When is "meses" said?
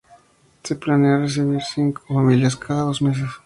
3.03-3.29